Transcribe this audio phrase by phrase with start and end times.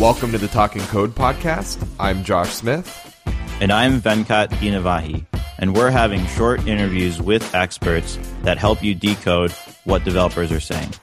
[0.00, 1.86] Welcome to the Talking Code podcast.
[2.00, 3.14] I'm Josh Smith.
[3.60, 5.26] And I'm Venkat Dinavahi.
[5.58, 9.52] And we're having short interviews with experts that help you decode
[9.84, 10.94] what developers are saying.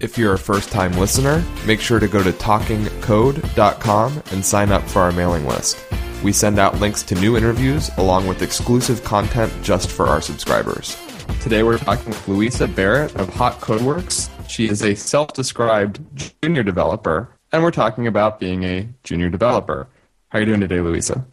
[0.00, 4.88] If you're a first time listener, make sure to go to talkingcode.com and sign up
[4.88, 5.76] for our mailing list.
[6.24, 10.96] We send out links to new interviews along with exclusive content just for our subscribers.
[11.42, 14.30] Today we're talking with Louisa Barrett of Haught Codeworks.
[14.48, 16.00] She is a self described
[16.42, 19.88] junior developer, and we're talking about being a junior developer.
[20.28, 21.24] How are you doing today, Louisa?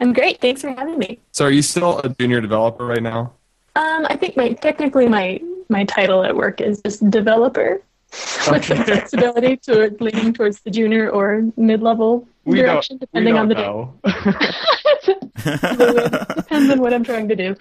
[0.00, 0.40] I'm great.
[0.40, 1.20] Thanks for having me.
[1.30, 3.32] So, are you still a junior developer right now?
[3.76, 7.80] Um, I think my technically my my title at work is just developer,
[8.50, 13.54] with some flexibility to leaning towards the junior or mid level direction, depending on the
[13.54, 13.94] know.
[14.02, 14.12] day.
[16.34, 17.54] Depends on what I'm trying to do.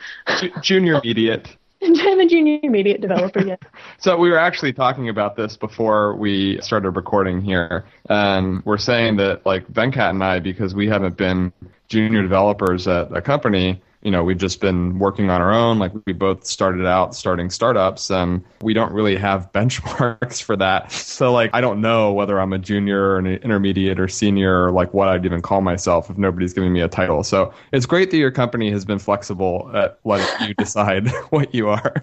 [0.61, 1.55] junior immediate.
[1.83, 3.55] I'm a junior intermediate developer, yeah.
[3.99, 9.17] So we were actually talking about this before we started recording here, and we're saying
[9.17, 11.51] that like Venkat and I, because we haven't been
[11.87, 15.79] junior developers at a company, you know, we've just been working on our own.
[15.79, 20.93] Like we both started out starting startups and we don't really have benchmarks for that.
[20.93, 24.71] So like, I don't know whether I'm a junior or an intermediate or senior or
[24.71, 27.21] like what I'd even call myself if nobody's giving me a title.
[27.21, 31.67] So it's great that your company has been flexible at letting you decide what you
[31.67, 31.93] are.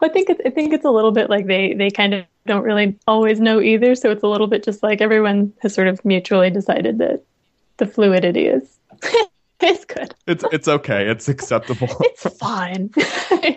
[0.00, 2.62] I think it's, I think it's a little bit like they, they kind of don't
[2.62, 3.96] really always know either.
[3.96, 7.24] So it's a little bit just like everyone has sort of mutually decided that
[7.78, 8.78] the fluidity is
[9.60, 10.14] it's good.
[10.26, 11.08] It's it's okay.
[11.08, 11.88] It's acceptable.
[12.00, 12.90] it's fine.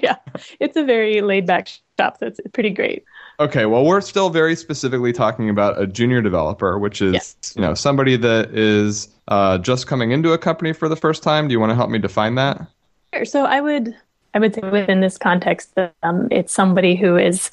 [0.02, 0.16] yeah,
[0.60, 3.04] it's a very laid back shop, so it's pretty great.
[3.42, 7.36] Okay, well, we're still very specifically talking about a junior developer, which is yes.
[7.56, 11.50] you know somebody that is uh, just coming into a company for the first time.
[11.50, 12.66] Do you want to help me define that?
[13.14, 13.26] Sure.
[13.26, 13.94] So I would
[14.34, 17.52] I would say within this context, um, it's somebody who is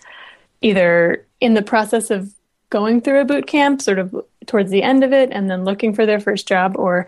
[0.60, 2.32] either in the process of
[2.70, 4.14] going through a boot camp, sort of
[4.46, 7.06] towards the end of it, and then looking for their first job, or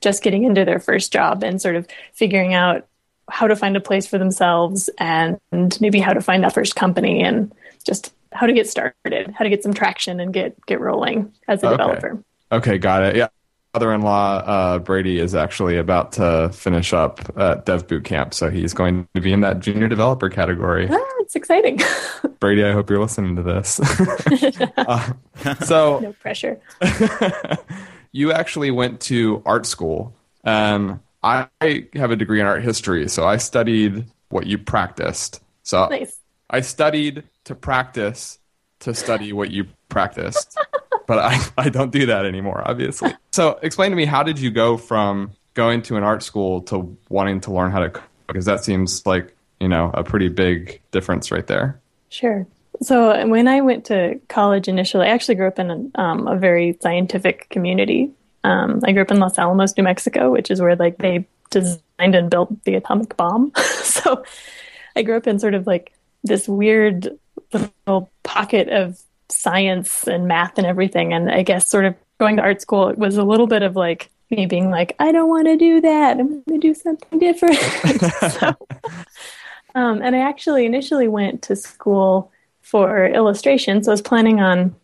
[0.00, 2.86] just getting into their first job and sort of figuring out
[3.30, 5.38] how to find a place for themselves and
[5.80, 7.52] maybe how to find that first company and
[7.84, 11.62] just how to get started, how to get some traction and get get rolling as
[11.62, 11.76] a okay.
[11.76, 12.22] developer.
[12.52, 13.16] Okay, got it.
[13.16, 13.28] Yeah.
[13.74, 18.72] Father-in-law uh, Brady is actually about to finish up at Dev Boot Camp, so he's
[18.72, 20.86] going to be in that junior developer category.
[20.88, 21.80] Ah, it's exciting.
[22.38, 23.80] Brady, I hope you're listening to this.
[24.76, 25.12] uh,
[25.64, 26.60] so no pressure.
[28.12, 30.14] you actually went to art school,
[30.44, 31.48] and I
[31.94, 35.42] have a degree in art history, so I studied what you practiced.
[35.64, 36.16] So nice.
[36.48, 38.38] I studied to practice
[38.80, 40.56] to study what you practiced.
[41.06, 43.14] But I, I don't do that anymore, obviously.
[43.34, 46.96] So explain to me, how did you go from going to an art school to
[47.08, 48.04] wanting to learn how to cook?
[48.28, 51.80] Because that seems like, you know, a pretty big difference right there.
[52.10, 52.46] Sure.
[52.80, 56.36] So when I went to college initially, I actually grew up in a, um, a
[56.36, 58.12] very scientific community.
[58.44, 62.14] Um, I grew up in Los Alamos, New Mexico, which is where like they designed
[62.14, 63.52] and built the atomic bomb.
[63.82, 64.22] so
[64.94, 67.18] I grew up in sort of like this weird
[67.52, 71.12] little pocket of science and math and everything.
[71.12, 73.76] And I guess sort of going to art school it was a little bit of
[73.76, 76.18] like me being like, I don't want to do that.
[76.18, 77.56] I'm going to do something different.
[78.32, 78.54] so,
[79.74, 82.30] um, and I actually initially went to school
[82.62, 83.82] for illustration.
[83.82, 84.74] So I was planning on,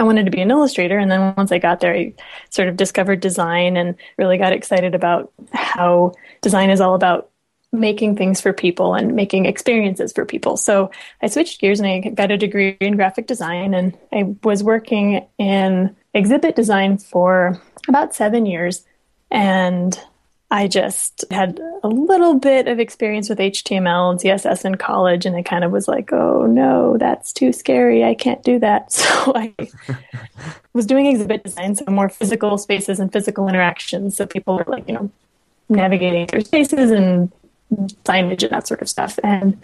[0.00, 0.98] I wanted to be an illustrator.
[0.98, 2.14] And then once I got there, I
[2.50, 7.30] sort of discovered design and really got excited about how design is all about
[7.72, 10.56] making things for people and making experiences for people.
[10.56, 10.90] So
[11.22, 15.26] I switched gears and I got a degree in graphic design and I was working
[15.38, 18.84] in exhibit design for about seven years.
[19.30, 19.98] And
[20.50, 25.36] I just had a little bit of experience with HTML and CSS in college, and
[25.36, 28.02] I kind of was like, oh no, that's too scary.
[28.02, 28.92] I can't do that.
[29.18, 29.52] So I
[30.72, 34.16] was doing exhibit design, so more physical spaces and physical interactions.
[34.16, 35.10] So people were like, you know,
[35.68, 37.30] navigating through spaces and
[38.04, 39.18] signage and that sort of stuff.
[39.22, 39.60] And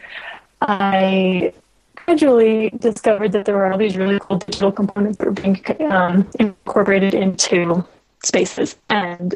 [0.60, 1.52] I
[1.96, 6.28] gradually discovered that there were all these really cool digital components that were being um,
[6.38, 7.84] incorporated into
[8.22, 8.76] spaces.
[8.90, 9.34] And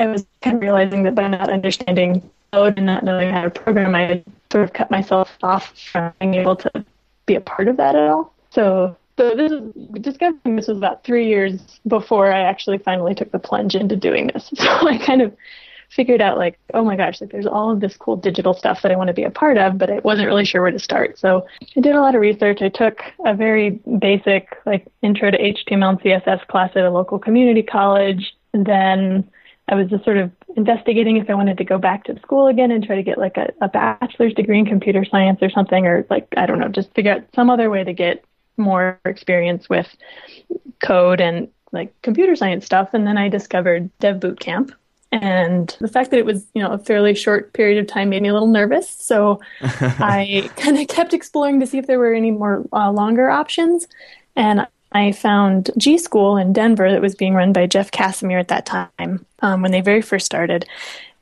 [0.00, 3.50] I was kind of realizing that by not understanding code and not knowing how to
[3.50, 6.84] program, I had sort of cut myself off from being able to
[7.26, 8.32] be a part of that at all.
[8.50, 9.62] So, so this is,
[10.00, 14.28] discovering this was about three years before I actually finally took the plunge into doing
[14.28, 14.52] this.
[14.56, 15.36] So I kind of
[15.94, 18.90] figured out like, oh my gosh, like there's all of this cool digital stuff that
[18.90, 21.18] I want to be a part of, but I wasn't really sure where to start.
[21.18, 21.46] So
[21.76, 22.62] I did a lot of research.
[22.62, 27.18] I took a very basic like intro to HTML and CSS class at a local
[27.18, 28.34] community college.
[28.52, 29.30] And then
[29.68, 32.70] I was just sort of investigating if I wanted to go back to school again
[32.70, 36.06] and try to get like a, a bachelor's degree in computer science or something, or
[36.10, 38.24] like, I don't know, just figure out some other way to get
[38.56, 39.88] more experience with
[40.82, 42.90] code and like computer science stuff.
[42.92, 44.72] And then I discovered Dev Boot Camp.
[45.22, 48.22] And the fact that it was, you know, a fairly short period of time made
[48.22, 48.88] me a little nervous.
[48.88, 53.30] So I kind of kept exploring to see if there were any more uh, longer
[53.30, 53.86] options.
[54.34, 58.48] And I found G School in Denver that was being run by Jeff Casimir at
[58.48, 60.66] that time um, when they very first started.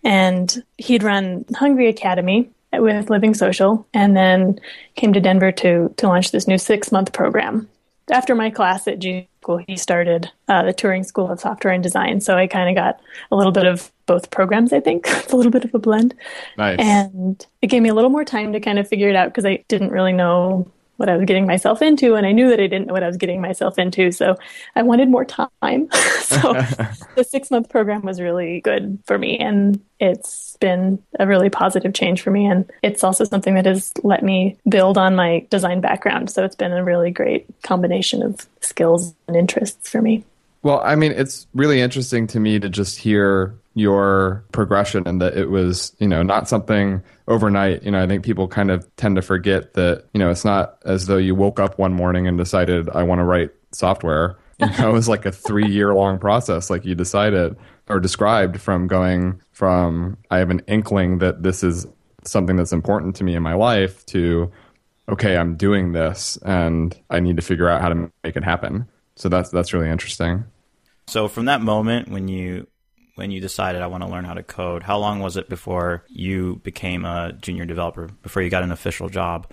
[0.04, 4.58] And he'd run Hungry Academy with Living Social and then
[4.96, 7.68] came to Denver to, to launch this new six month program.
[8.12, 11.82] After my class at G School, he started uh, the Turing School of Software and
[11.82, 12.20] Design.
[12.20, 13.00] So I kind of got
[13.30, 15.06] a little bit of both programs, I think.
[15.08, 16.14] it's a little bit of a blend.
[16.56, 16.78] Nice.
[16.78, 19.44] And it gave me a little more time to kind of figure it out because
[19.44, 20.70] I didn't really know
[21.02, 23.08] what I was getting myself into, and I knew that I didn't know what I
[23.08, 24.12] was getting myself into.
[24.12, 24.36] So
[24.76, 25.90] I wanted more time.
[26.20, 26.52] so
[27.16, 31.92] the six month program was really good for me, and it's been a really positive
[31.92, 32.46] change for me.
[32.46, 36.30] And it's also something that has let me build on my design background.
[36.30, 40.24] So it's been a really great combination of skills and interests for me.
[40.62, 45.36] Well, I mean, it's really interesting to me to just hear your progression and that
[45.36, 47.82] it was, you know, not something overnight.
[47.82, 50.78] You know, I think people kind of tend to forget that, you know, it's not
[50.84, 54.36] as though you woke up one morning and decided, I want to write software.
[54.60, 57.56] You know, it was like a three year long process, like you decided
[57.88, 61.84] or described from going from, I have an inkling that this is
[62.24, 64.52] something that's important to me in my life to,
[65.08, 68.86] okay, I'm doing this and I need to figure out how to make it happen.
[69.16, 70.44] So that's that's really interesting.
[71.08, 72.66] So from that moment when you
[73.14, 76.04] when you decided I want to learn how to code, how long was it before
[76.08, 79.50] you became a junior developer before you got an official job?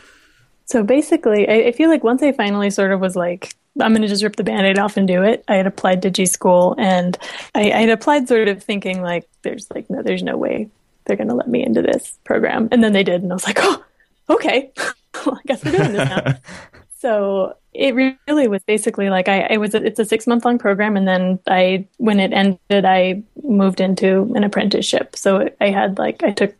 [0.66, 4.02] So basically, I, I feel like once I finally sort of was like, I'm going
[4.02, 5.44] to just rip the band-aid off and do it.
[5.48, 7.18] I had applied to G School and
[7.56, 10.70] I, I had applied sort of thinking like, there's like, no, there's no way
[11.06, 12.70] they're going to let me into this program.
[12.72, 13.24] And then they did.
[13.24, 13.84] And I was like, oh,
[14.30, 14.72] okay.
[15.26, 16.34] well, I guess we're doing this now.
[17.00, 20.98] so it really was basically like I, I was it's a six month long program
[20.98, 26.24] and then I when it ended I moved into an apprenticeship so I had like
[26.24, 26.56] I took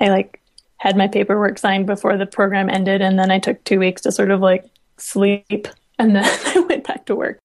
[0.00, 0.40] I like
[0.78, 4.12] had my paperwork signed before the program ended and then I took two weeks to
[4.12, 4.64] sort of like
[4.98, 7.38] sleep and then I went back to work.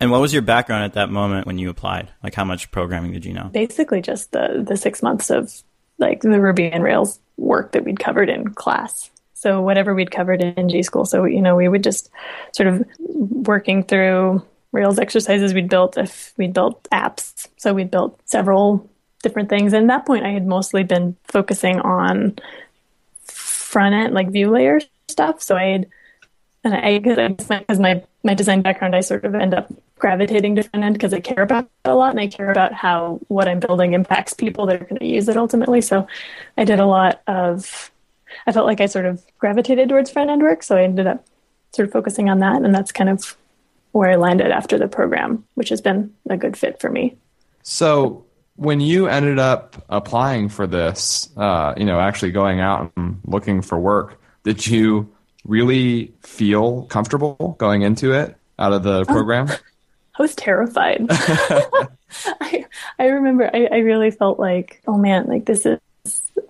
[0.00, 2.10] And what was your background at that moment when you applied?
[2.22, 3.50] Like how much programming did you know?
[3.52, 5.62] Basically just the the six months of
[5.98, 9.10] like the Ruby and Rails work that we'd covered in class.
[9.38, 11.04] So whatever we'd covered in G school.
[11.04, 12.10] So, you know, we would just
[12.52, 14.42] sort of working through
[14.72, 17.46] Rails exercises we'd built if we'd built apps.
[17.56, 18.90] So we'd built several
[19.22, 19.72] different things.
[19.72, 22.36] And at that point I had mostly been focusing on
[23.26, 25.40] front end, like view layer stuff.
[25.40, 25.86] So I had,
[26.64, 30.84] and I, because my, my design background, I sort of end up gravitating to front
[30.84, 33.60] end because I care about it a lot and I care about how what I'm
[33.60, 35.80] building impacts people that are going to use it ultimately.
[35.80, 36.08] So
[36.56, 37.92] I did a lot of
[38.46, 41.24] I felt like I sort of gravitated towards front end work, so I ended up
[41.74, 43.36] sort of focusing on that, and that's kind of
[43.92, 47.16] where I landed after the program, which has been a good fit for me.
[47.62, 48.24] So
[48.56, 53.62] when you ended up applying for this, uh, you know, actually going out and looking
[53.62, 55.12] for work, did you
[55.44, 59.04] really feel comfortable going into it out of the oh.
[59.04, 59.46] program?
[59.50, 59.56] Oh,
[60.18, 61.06] I was terrified.
[61.10, 62.64] I
[62.98, 65.78] I remember I, I really felt like, oh man, like this is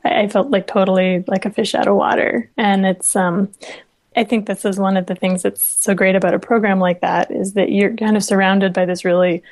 [0.04, 2.50] I felt like totally like a fish out of water.
[2.56, 3.52] And it's, um,
[4.16, 7.00] I think this is one of the things that's so great about a program like
[7.00, 9.42] that is that you're kind of surrounded by this really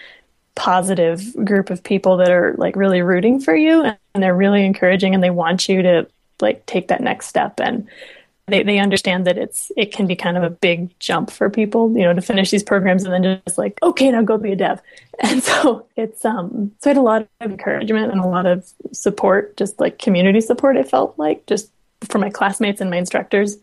[0.56, 5.14] positive group of people that are like really rooting for you and they're really encouraging
[5.14, 6.06] and they want you to
[6.40, 7.86] like take that next step and
[8.48, 11.92] they, they understand that it's it can be kind of a big jump for people
[11.96, 14.56] you know to finish these programs and then just like okay now go be a
[14.56, 14.80] dev.
[15.18, 18.70] And so it's um so I had a lot of encouragement and a lot of
[18.92, 21.70] support just like community support it felt like just
[22.04, 23.56] for my classmates and my instructors.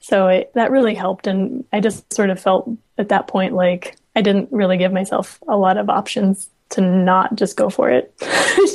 [0.00, 1.26] So it, that really helped.
[1.26, 5.38] And I just sort of felt at that point like I didn't really give myself
[5.48, 8.14] a lot of options to not just go for it.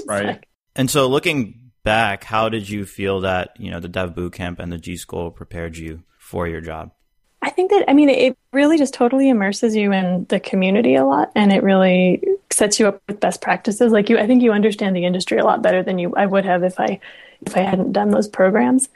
[0.07, 0.25] Right.
[0.25, 4.59] Like, and so looking back, how did you feel that you know the Dev Bootcamp
[4.59, 6.91] and the G School prepared you for your job?
[7.41, 11.05] I think that I mean it really just totally immerses you in the community a
[11.05, 13.93] lot, and it really sets you up with best practices.
[13.93, 16.43] Like you, I think you understand the industry a lot better than you I would
[16.43, 16.99] have if I
[17.45, 18.89] if I hadn't done those programs.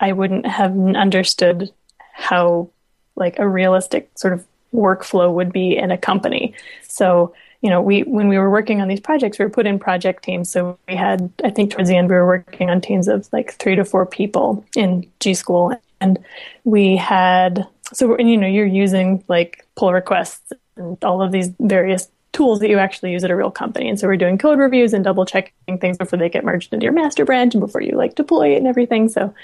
[0.00, 1.70] I wouldn't have understood
[2.12, 2.70] how
[3.16, 6.54] like a realistic sort of workflow would be in a company.
[6.88, 9.78] So you know, we when we were working on these projects, we were put in
[9.78, 10.50] project teams.
[10.50, 13.54] So we had, I think, towards the end, we were working on teams of like
[13.54, 16.18] three to four people in G School, and
[16.64, 21.50] we had so and you know you're using like pull requests and all of these
[21.60, 23.88] various tools that you actually use at a real company.
[23.88, 26.84] And so we're doing code reviews and double checking things before they get merged into
[26.84, 29.08] your master branch and before you like deploy it and everything.
[29.08, 29.34] So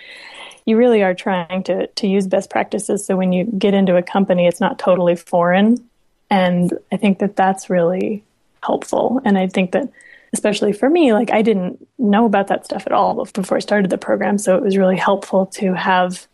[0.65, 4.03] you really are trying to to use best practices so when you get into a
[4.03, 5.88] company it's not totally foreign
[6.31, 8.25] And I think that that's really
[8.63, 9.21] helpful.
[9.25, 9.89] And I think that
[10.33, 13.91] especially for me, like I didn't know about that stuff at all before I started
[13.91, 14.39] the program.
[14.39, 16.27] So it was really helpful to have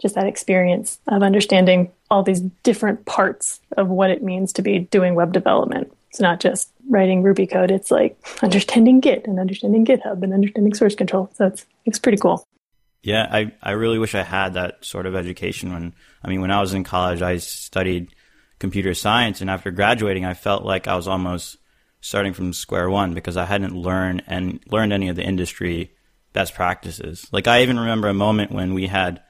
[0.00, 4.80] just that experience of understanding all these different parts of what it means to be
[4.80, 5.92] doing web development.
[6.10, 10.74] It's not just writing Ruby code, it's like understanding Git and understanding GitHub and understanding
[10.74, 11.30] source control.
[11.34, 12.46] So it's it's pretty cool.
[13.02, 16.50] Yeah, I, I really wish I had that sort of education when I mean when
[16.50, 18.14] I was in college I studied
[18.62, 21.56] computer science and after graduating I felt like I was almost
[22.00, 25.96] starting from square one because I hadn't learned and learned any of the industry
[26.32, 27.26] best practices.
[27.32, 29.20] Like I even remember a moment when we had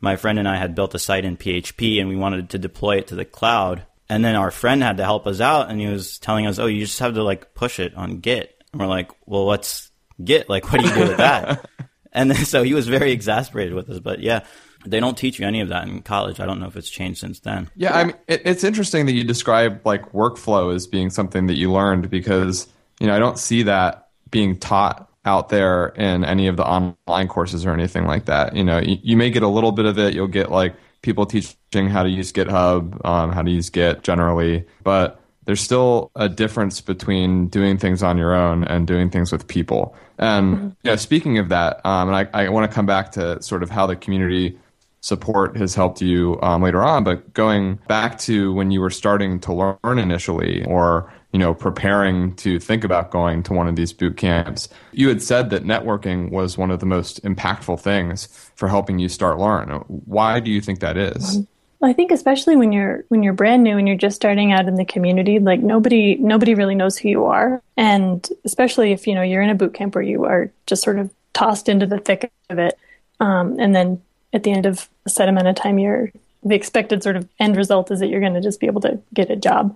[0.00, 2.98] my friend and I had built a site in PHP and we wanted to deploy
[2.98, 3.84] it to the cloud.
[4.08, 6.66] And then our friend had to help us out and he was telling us, Oh,
[6.66, 8.62] you just have to like push it on Git.
[8.70, 9.90] And we're like, Well, what's
[10.22, 10.48] Git?
[10.48, 11.68] Like, what do you do with that?
[12.12, 13.98] and then so he was very exasperated with us.
[13.98, 14.44] But yeah,
[14.86, 16.40] they don't teach you any of that in college.
[16.40, 17.70] I don't know if it's changed since then.
[17.76, 21.56] Yeah, I mean, it, it's interesting that you describe like workflow as being something that
[21.56, 22.66] you learned because
[23.00, 27.28] you know I don't see that being taught out there in any of the online
[27.28, 28.54] courses or anything like that.
[28.54, 30.14] You know, you, you may get a little bit of it.
[30.14, 34.64] You'll get like people teaching how to use GitHub, um, how to use Git generally,
[34.82, 39.46] but there's still a difference between doing things on your own and doing things with
[39.46, 39.96] people.
[40.18, 40.64] And mm-hmm.
[40.82, 43.62] you know, speaking of that, um, and I, I want to come back to sort
[43.62, 44.58] of how the community
[45.00, 47.04] support has helped you um, later on.
[47.04, 52.34] But going back to when you were starting to learn initially, or you know, preparing
[52.36, 56.30] to think about going to one of these boot camps, you had said that networking
[56.30, 59.68] was one of the most impactful things for helping you start learn.
[59.88, 61.46] Why do you think that is?
[61.82, 64.76] I think especially when you're when you're brand new and you're just starting out in
[64.76, 69.22] the community, like nobody nobody really knows who you are, and especially if you know
[69.22, 72.32] you're in a boot camp where you are just sort of tossed into the thick
[72.48, 72.78] of it,
[73.20, 74.00] um, and then
[74.36, 76.12] at the end of a set amount of time, you're
[76.44, 79.00] the expected sort of end result is that you're going to just be able to
[79.14, 79.74] get a job.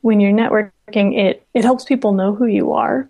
[0.00, 3.08] When you're networking, it it helps people know who you are,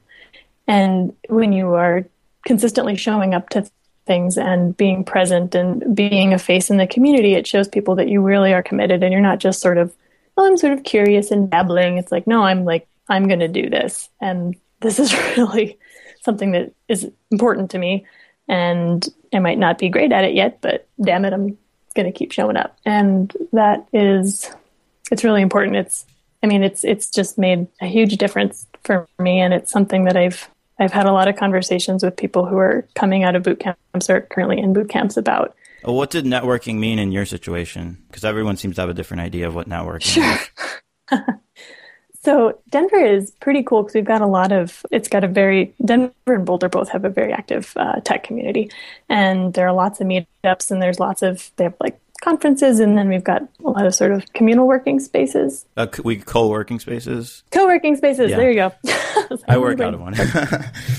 [0.66, 2.04] and when you are
[2.46, 3.70] consistently showing up to
[4.06, 8.08] things and being present and being a face in the community, it shows people that
[8.08, 9.92] you really are committed and you're not just sort of,
[10.36, 11.98] well, I'm sort of curious and dabbling.
[11.98, 14.08] It's like, no, I'm like, I'm going to do this.
[14.20, 15.76] And this is really
[16.22, 18.06] something that is important to me
[18.48, 21.58] and I might not be great at it yet, but damn it, I'm
[21.94, 22.76] going to keep showing up.
[22.84, 24.50] And that is,
[25.10, 25.76] it's really important.
[25.76, 26.06] It's,
[26.42, 29.40] I mean, it's, it's just made a huge difference for me.
[29.40, 30.48] And it's something that I've,
[30.78, 34.10] I've had a lot of conversations with people who are coming out of boot camps
[34.10, 35.56] or currently in boot camps about.
[35.82, 38.02] What did networking mean in your situation?
[38.08, 40.48] Because everyone seems to have a different idea of what networking
[41.10, 41.18] sure.
[42.26, 44.85] So Denver is pretty cool because we've got a lot of.
[44.90, 48.68] It's got a very Denver and Boulder both have a very active uh, tech community,
[49.09, 52.99] and there are lots of meetups and there's lots of they have like conferences, and
[52.99, 55.66] then we've got a lot of sort of communal working spaces.
[55.76, 57.45] Uh, we co-working spaces.
[57.52, 58.33] Co-working spaces.
[58.33, 58.38] Yeah.
[58.38, 58.73] There you go.
[59.49, 60.14] I work out of one.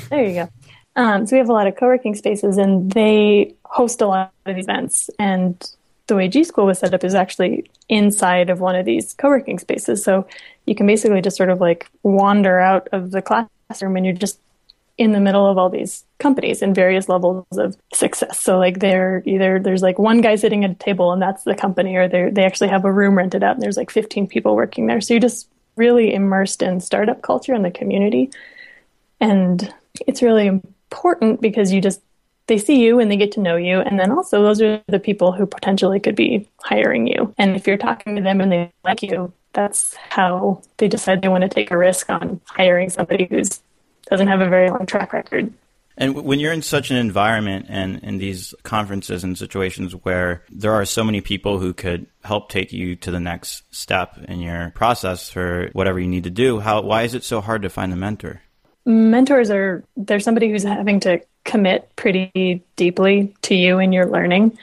[0.09, 0.49] there you go.
[0.95, 4.57] Um, so we have a lot of co-working spaces, and they host a lot of
[4.57, 5.09] events.
[5.19, 5.61] And
[6.07, 9.59] the way G School was set up is actually inside of one of these co-working
[9.59, 10.01] spaces.
[10.05, 10.25] So
[10.67, 14.39] you can basically just sort of like wander out of the classroom and you're just
[14.97, 18.39] in the middle of all these companies in various levels of success.
[18.39, 21.55] So like they're either there's like one guy sitting at a table and that's the
[21.55, 24.55] company, or they they actually have a room rented out and there's like 15 people
[24.55, 25.01] working there.
[25.01, 28.31] So you're just really immersed in startup culture and the community,
[29.19, 29.73] and
[30.05, 32.01] it's really important because you just
[32.47, 33.79] they see you and they get to know you.
[33.79, 37.33] And then also, those are the people who potentially could be hiring you.
[37.37, 41.27] And if you're talking to them and they like you, that's how they decide they
[41.27, 43.41] want to take a risk on hiring somebody who
[44.07, 45.51] doesn't have a very long track record.
[45.97, 50.73] And when you're in such an environment and in these conferences and situations where there
[50.73, 54.69] are so many people who could help take you to the next step in your
[54.75, 57.91] process for whatever you need to do, how why is it so hard to find
[57.91, 58.43] a mentor?
[58.85, 64.55] Mentors are there's somebody who's having to commit pretty deeply to you and your learning.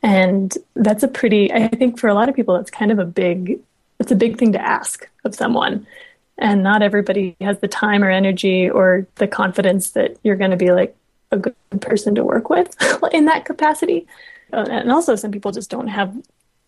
[0.00, 3.04] And that's a pretty, I think for a lot of people, it's kind of a
[3.04, 3.58] big,
[3.98, 5.86] it's a big thing to ask of someone.
[6.38, 10.56] And not everybody has the time or energy or the confidence that you're going to
[10.56, 10.96] be like
[11.32, 12.76] a good person to work with
[13.12, 14.06] in that capacity.
[14.52, 16.16] Uh, and also, some people just don't have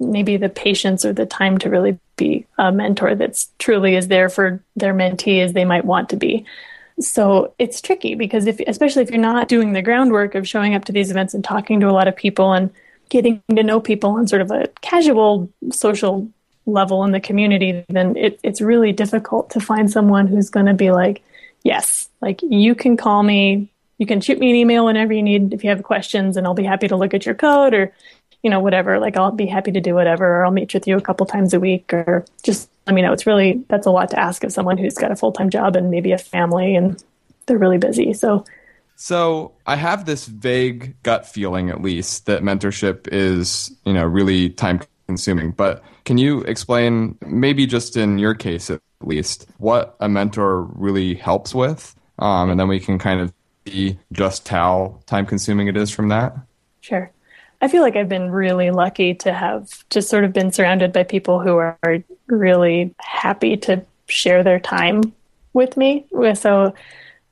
[0.00, 4.28] maybe the patience or the time to really be a mentor that's truly is there
[4.28, 6.44] for their mentee as they might want to be.
[6.98, 10.84] So it's tricky because if, especially if you're not doing the groundwork of showing up
[10.86, 12.70] to these events and talking to a lot of people and
[13.08, 16.28] getting to know people on sort of a casual social
[16.66, 20.74] level in the community, then it, it's really difficult to find someone who's going to
[20.74, 21.22] be like,
[21.62, 25.52] yes, like you can call me, you can shoot me an email whenever you need
[25.52, 27.92] if you have questions, and I'll be happy to look at your code or,
[28.42, 28.98] you know, whatever.
[28.98, 31.52] Like I'll be happy to do whatever, or I'll meet with you a couple times
[31.52, 33.12] a week, or just let me know.
[33.12, 35.76] It's really, that's a lot to ask of someone who's got a full time job
[35.76, 37.02] and maybe a family and
[37.46, 38.12] they're really busy.
[38.14, 38.44] So,
[38.96, 44.50] so I have this vague gut feeling, at least, that mentorship is, you know, really
[44.50, 45.50] time consuming.
[45.50, 51.14] But can you explain, maybe just in your case at least, what a mentor really
[51.14, 51.96] helps with?
[52.20, 53.32] Um, and then we can kind of
[53.66, 56.36] see just how time consuming it is from that.
[56.80, 57.10] Sure.
[57.60, 61.02] I feel like I've been really lucky to have just sort of been surrounded by
[61.02, 61.78] people who are
[62.28, 65.12] really happy to share their time
[65.52, 66.06] with me.
[66.34, 66.72] So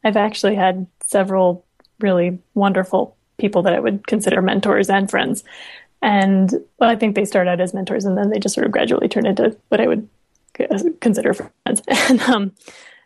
[0.05, 1.65] I've actually had several
[2.01, 5.45] really wonderful people that I would consider mentors and friends.
[6.03, 8.73] And well, I think they start out as mentors and then they just sort of
[8.73, 10.09] gradually turn into what I would
[11.01, 11.83] consider friends.
[11.89, 12.53] And um,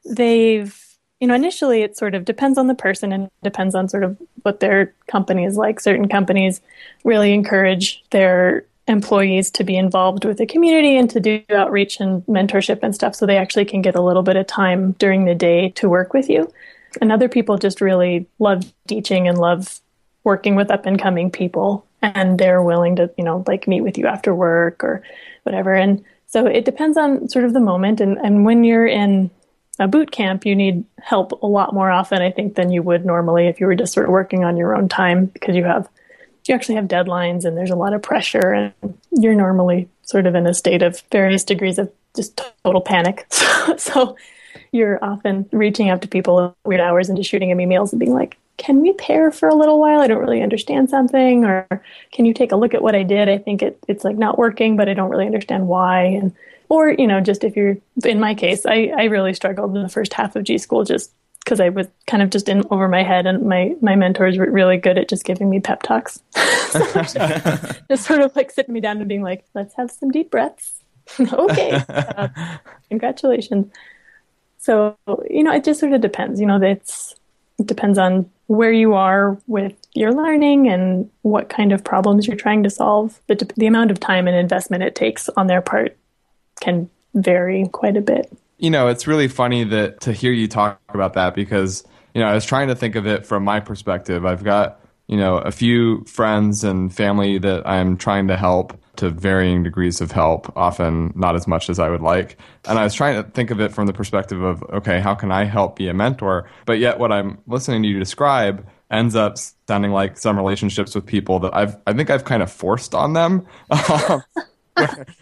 [0.04, 0.78] they've
[1.22, 4.20] you know, initially it sort of depends on the person and depends on sort of
[4.42, 5.78] what their company is like.
[5.78, 6.60] Certain companies
[7.04, 12.26] really encourage their employees to be involved with the community and to do outreach and
[12.26, 15.34] mentorship and stuff so they actually can get a little bit of time during the
[15.36, 16.52] day to work with you.
[17.00, 19.80] And other people just really love teaching and love
[20.24, 23.96] working with up and coming people and they're willing to, you know, like meet with
[23.96, 25.02] you after work or
[25.44, 25.74] whatever.
[25.74, 29.30] And so it depends on sort of the moment and, and when you're in
[29.78, 33.04] a boot camp, you need help a lot more often, I think, than you would
[33.04, 35.88] normally if you were just sort of working on your own time because you have
[36.46, 40.34] you actually have deadlines and there's a lot of pressure and you're normally sort of
[40.34, 43.26] in a state of various degrees of just total panic.
[43.62, 44.16] So, so
[44.72, 48.00] you're often reaching out to people at weird hours and just shooting them emails and
[48.00, 50.00] being like, can we pair for a little while?
[50.00, 51.44] I don't really understand something.
[51.44, 51.66] Or
[52.12, 53.28] can you take a look at what I did?
[53.28, 56.04] I think it, it's like not working, but I don't really understand why.
[56.04, 56.32] And
[56.72, 59.90] or you know just if you're in my case i i really struggled in the
[59.90, 63.02] first half of g school just because i was kind of just in over my
[63.02, 66.22] head and my my mentors were really good at just giving me pep talks
[67.90, 70.82] just sort of like sitting me down and being like let's have some deep breaths
[71.20, 72.28] okay uh,
[72.88, 73.70] congratulations
[74.56, 74.96] so
[75.28, 77.16] you know it just sort of depends you know it's
[77.58, 82.36] it depends on where you are with your learning and what kind of problems you're
[82.36, 85.96] trying to solve the, the amount of time and investment it takes on their part
[86.60, 88.30] can vary quite a bit.
[88.58, 91.84] You know, it's really funny that to hear you talk about that because,
[92.14, 94.24] you know, I was trying to think of it from my perspective.
[94.24, 99.10] I've got, you know, a few friends and family that I'm trying to help to
[99.10, 102.36] varying degrees of help, often not as much as I would like.
[102.66, 105.32] And I was trying to think of it from the perspective of, okay, how can
[105.32, 106.48] I help be a mentor?
[106.66, 111.06] But yet what I'm listening to you describe ends up sounding like some relationships with
[111.06, 113.46] people that I've I think I've kind of forced on them.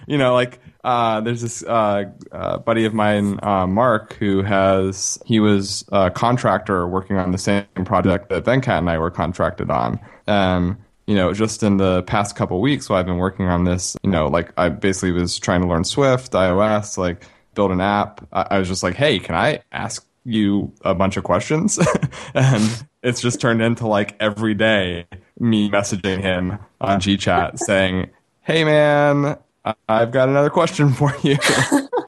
[0.07, 5.19] you know, like uh, there's this uh, uh, buddy of mine, uh, Mark, who has
[5.25, 9.71] he was a contractor working on the same project that Venkat and I were contracted
[9.71, 10.77] on, and
[11.11, 14.11] you know, just in the past couple weeks while I've been working on this, you
[14.11, 18.25] know, like I basically was trying to learn Swift, iOS, like build an app.
[18.33, 21.81] I, I was just like, hey, can I ask you a bunch of questions?
[22.35, 25.09] and it's just turned into like every day
[25.41, 28.11] me messaging him on GChat saying
[28.43, 29.37] hey man,
[29.89, 31.39] I've got another question for you.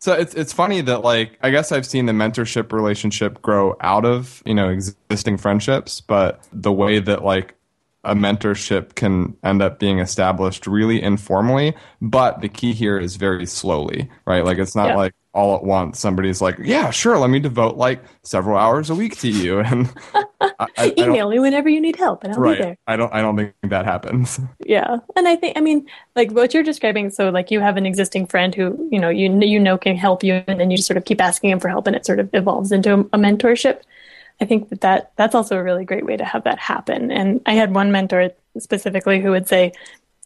[0.01, 4.05] so it's it's funny that like I guess I've seen the mentorship relationship grow out
[4.05, 7.57] of, you know, existing friendships, but the way that like
[8.05, 13.47] a mentorship can end up being established really informally, but the key here is very
[13.47, 14.45] slowly, right?
[14.45, 14.97] Like it's not yeah.
[14.97, 18.95] like all at once somebody's like, "Yeah, sure, let me devote like several hours a
[18.95, 19.93] week to you." And
[20.59, 22.59] I, I, email me whenever you need help, and I'll right.
[22.59, 22.77] be there.
[22.87, 23.15] I don't.
[23.15, 24.41] I don't think that happens.
[24.67, 25.87] Yeah, and I think I mean
[26.17, 27.11] like what you're describing.
[27.11, 30.25] So like you have an existing friend who you know you you know can help
[30.25, 32.19] you, and then you just sort of keep asking him for help, and it sort
[32.19, 33.83] of evolves into a, a mentorship.
[34.43, 37.13] I think that, that that's also a really great way to have that happen.
[37.13, 39.73] And I had one mentor specifically who would say,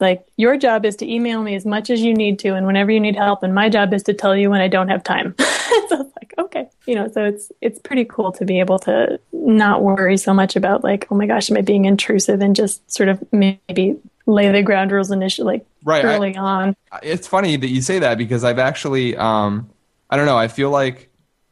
[0.01, 2.91] like, your job is to email me as much as you need to and whenever
[2.91, 5.35] you need help, and my job is to tell you when I don't have time.
[5.39, 6.67] so it's like, okay.
[6.87, 10.57] You know, so it's it's pretty cool to be able to not worry so much
[10.57, 14.51] about like, oh my gosh, am I being intrusive and just sort of maybe lay
[14.51, 16.77] the ground rules initially like right, early I, on.
[17.03, 19.69] It's funny that you say that because I've actually um
[20.09, 21.11] I don't know, I feel like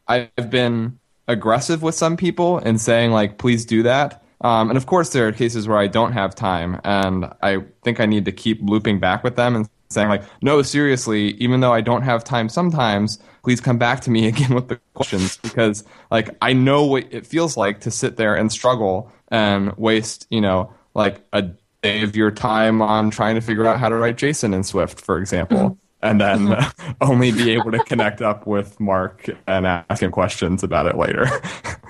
[0.08, 4.22] I've been aggressive with some people and saying like please do that.
[4.40, 7.98] Um, and of course there are cases where i don't have time and i think
[7.98, 11.72] i need to keep looping back with them and saying like no seriously even though
[11.72, 15.38] i don't have time sometimes please come back to me again with the questions.
[15.38, 20.26] Because like i know what it feels like to sit there and struggle and waste
[20.30, 21.42] you know like a
[21.82, 25.00] day of your time on trying to figure out how to write json in swift
[25.00, 26.92] for example and then mm-hmm.
[27.00, 31.26] only be able to connect up with Mark and ask him questions about it later.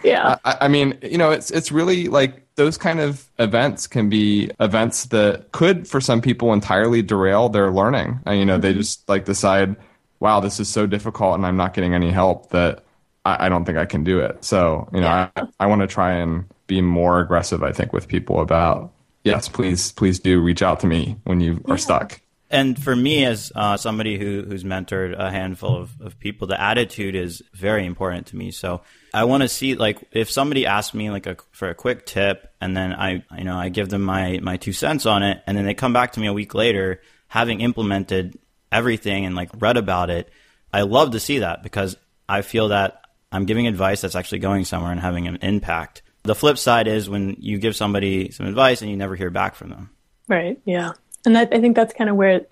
[0.05, 0.37] Yeah.
[0.44, 4.50] I, I, mean, you know, it's it's really like those kind of events can be
[4.61, 8.20] events that could, for some people, entirely derail their learning.
[8.27, 8.61] And, you know, mm-hmm.
[8.61, 9.77] they just like decide,
[10.20, 12.85] wow, this is so difficult and I'm not getting any help that
[13.24, 14.44] I, I don't think I can do it.
[14.44, 15.31] So, you know, yeah.
[15.37, 18.92] I, I want to try and be more aggressive, I think, with people about,
[19.24, 21.77] yes, please, please do reach out to me when you are yeah.
[21.77, 22.20] stuck.
[22.55, 26.61] And for me, as uh, somebody who, who's mentored a handful of, of people, the
[26.61, 28.53] attitude is very important to me.
[28.53, 32.07] So I want to see, like, if somebody asks me like a, for a quick
[32.07, 35.43] tip, and then I, you know, I give them my my two cents on it,
[35.49, 38.38] and then they come back to me a week later, having implemented
[38.71, 40.31] everything and like read about it.
[40.73, 41.97] I love to see that because
[42.29, 43.01] I feel that
[43.33, 46.03] I'm giving advice that's actually going somewhere and having an impact.
[46.23, 49.57] The flip side is when you give somebody some advice and you never hear back
[49.57, 49.90] from them.
[50.29, 50.59] Right.
[50.64, 50.93] Yeah.
[51.25, 52.43] And that, I think that's kind of where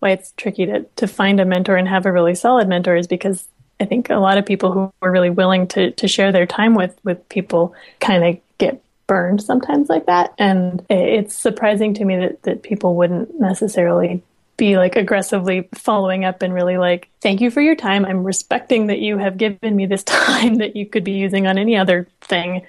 [0.00, 3.06] why it's tricky to to find a mentor and have a really solid mentor is
[3.06, 3.46] because
[3.78, 6.74] I think a lot of people who are really willing to to share their time
[6.74, 10.34] with with people kind of get burned sometimes like that.
[10.38, 14.22] And it's surprising to me that that people wouldn't necessarily
[14.56, 18.04] be like aggressively following up and really like, thank you for your time.
[18.04, 21.58] I'm respecting that you have given me this time that you could be using on
[21.58, 22.66] any other thing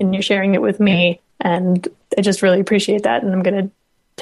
[0.00, 1.20] and you're sharing it with me.
[1.40, 3.24] And I just really appreciate that.
[3.24, 3.70] And I'm going to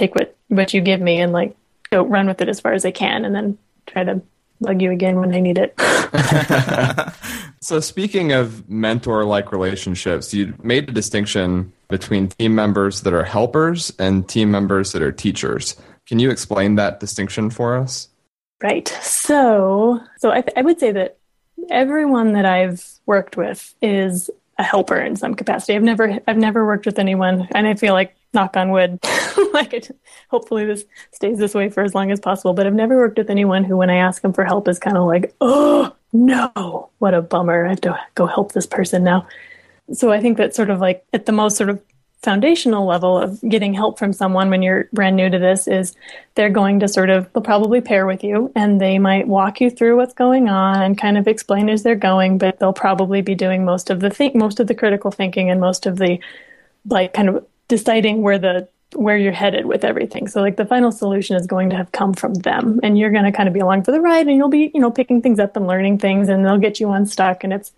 [0.01, 1.55] take what, what you give me and like
[1.91, 4.21] go run with it as far as I can and then try to
[4.61, 5.75] bug you again when I need it.
[7.61, 13.25] so speaking of mentor like relationships, you made a distinction between team members that are
[13.25, 15.77] helpers and team members that are teachers.
[16.07, 18.09] Can you explain that distinction for us?
[18.63, 18.89] Right.
[19.03, 21.19] So, so I, th- I would say that
[21.71, 25.75] everyone that I've worked with is a helper in some capacity.
[25.75, 28.99] I've never, I've never worked with anyone, and I feel like, knock on wood,
[29.53, 29.97] like it,
[30.29, 32.53] hopefully this stays this way for as long as possible.
[32.53, 34.97] But I've never worked with anyone who, when I ask them for help, is kind
[34.97, 37.67] of like, oh no, what a bummer!
[37.67, 39.27] I have to go help this person now.
[39.93, 41.81] So I think that sort of like at the most sort of
[42.23, 45.97] foundational level of getting help from someone when you're brand new to this is
[46.35, 49.71] they're going to sort of they'll probably pair with you and they might walk you
[49.71, 53.35] through what's going on and kind of explain as they're going but they'll probably be
[53.35, 56.19] doing most of the think most of the critical thinking and most of the
[56.87, 60.91] like kind of deciding where the where you're headed with everything so like the final
[60.91, 63.61] solution is going to have come from them and you're going to kind of be
[63.61, 66.29] along for the ride and you'll be you know picking things up and learning things
[66.29, 67.73] and they'll get you unstuck and it's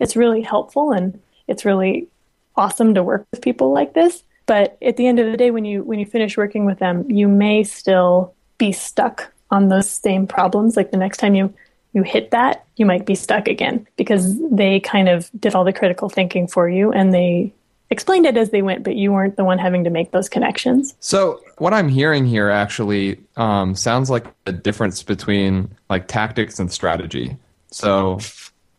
[0.00, 2.08] it's really helpful and it's really
[2.56, 4.22] awesome to work with people like this.
[4.46, 7.10] But at the end of the day, when you when you finish working with them,
[7.10, 10.76] you may still be stuck on those same problems.
[10.76, 11.54] Like the next time you
[11.92, 15.72] you hit that, you might be stuck again because they kind of did all the
[15.72, 17.52] critical thinking for you and they
[17.90, 20.94] explained it as they went, but you weren't the one having to make those connections.
[21.00, 26.72] So what I'm hearing here actually um, sounds like the difference between like tactics and
[26.72, 27.36] strategy.
[27.70, 28.18] So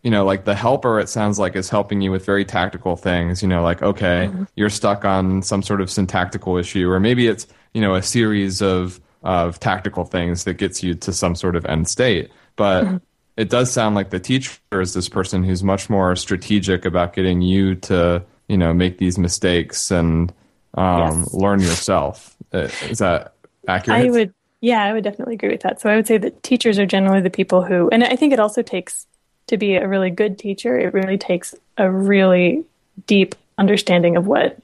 [0.05, 3.41] you know, like the helper, it sounds like is helping you with very tactical things,
[3.41, 4.43] you know, like, okay, mm-hmm.
[4.55, 8.61] you're stuck on some sort of syntactical issue, or maybe it's, you know, a series
[8.61, 12.29] of, of tactical things that gets you to some sort of end state.
[12.55, 12.97] But mm-hmm.
[13.35, 17.41] it does sound like the teacher is this person who's much more strategic about getting
[17.41, 20.33] you to, you know, make these mistakes and
[20.75, 21.33] um, yes.
[21.33, 22.35] learn yourself.
[22.53, 23.33] Uh, is that
[23.67, 24.05] accurate?
[24.05, 25.81] I would, yeah, I would definitely agree with that.
[25.81, 28.39] So I would say that teachers are generally the people who, and I think it
[28.39, 29.07] also takes
[29.47, 32.65] to be a really good teacher, it really takes a really
[33.07, 34.57] deep understanding of what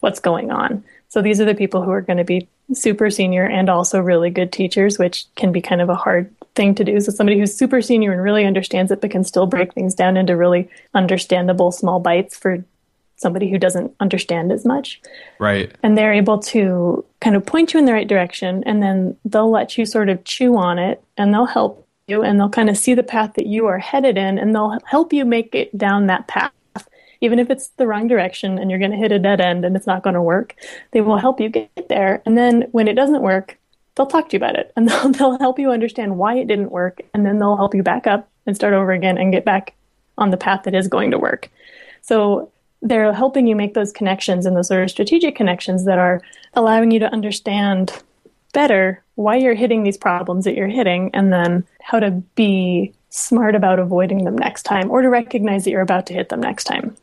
[0.00, 0.84] what's going on.
[1.08, 4.30] So these are the people who are going to be super senior and also really
[4.30, 7.00] good teachers, which can be kind of a hard thing to do.
[7.00, 10.16] So somebody who's super senior and really understands it, but can still break things down
[10.16, 12.64] into really understandable small bites for
[13.24, 15.00] somebody who doesn't understand as much.
[15.38, 15.72] Right.
[15.82, 19.50] And they're able to kind of point you in the right direction and then they'll
[19.50, 22.76] let you sort of chew on it and they'll help you and they'll kind of
[22.76, 26.06] see the path that you are headed in and they'll help you make it down
[26.06, 26.52] that path.
[27.22, 29.74] Even if it's the wrong direction and you're going to hit a dead end and
[29.74, 30.54] it's not going to work,
[30.90, 32.22] they will help you get there.
[32.26, 33.58] And then when it doesn't work,
[33.94, 36.72] they'll talk to you about it and they'll, they'll help you understand why it didn't
[36.72, 37.00] work.
[37.14, 39.72] And then they'll help you back up and start over again and get back
[40.18, 41.50] on the path that is going to work.
[42.02, 42.52] So
[42.84, 46.20] they're helping you make those connections and those sort of strategic connections that are
[46.52, 48.02] allowing you to understand
[48.52, 53.54] better why you're hitting these problems that you're hitting and then how to be smart
[53.54, 56.64] about avoiding them next time or to recognize that you're about to hit them next
[56.64, 56.94] time.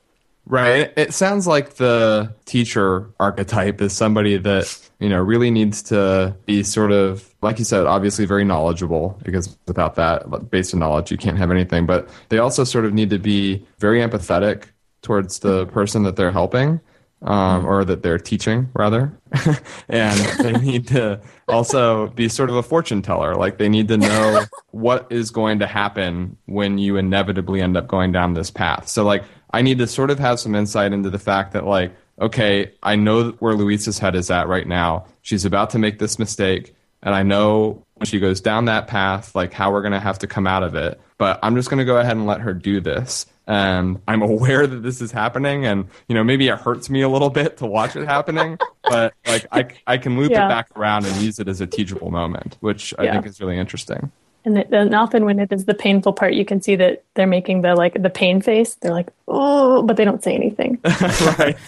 [0.46, 0.92] Right.
[0.98, 6.64] It sounds like the teacher archetype is somebody that, you know, really needs to be
[6.64, 11.18] sort of, like you said, obviously very knowledgeable because without that, based on knowledge, you
[11.18, 11.86] can't have anything.
[11.86, 14.66] But they also sort of need to be very empathetic
[15.02, 16.80] towards the person that they're helping
[17.24, 19.16] um, or that they're teaching rather,
[19.90, 23.36] and they need to also be sort of a fortune teller.
[23.36, 27.88] Like they need to know what is going to happen when you inevitably end up
[27.88, 28.88] going down this path.
[28.88, 31.94] So like I need to sort of have some insight into the fact that like
[32.20, 35.06] okay, I know where Louisa's head is at right now.
[35.24, 36.76] She's about to make this mistake.
[37.04, 40.20] And I know when she goes down that path, like how we're going to have
[40.20, 41.00] to come out of it.
[41.18, 43.26] But I'm just going to go ahead and let her do this.
[43.48, 47.10] And I'm aware that this is happening, and you know maybe it hurts me a
[47.10, 50.46] little bit to watch it happening, but like I I can loop Yeah.
[50.46, 53.14] it back around and use it as a teachable moment, which I Yeah.
[53.14, 54.12] think is really interesting.
[54.44, 57.28] And, it, and often when it is the painful part, you can see that they're
[57.28, 58.74] making the like the pain face.
[58.76, 60.80] They're like, oh, but they don't say anything.
[61.38, 61.60] like,